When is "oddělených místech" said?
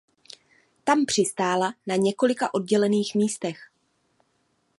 2.53-3.71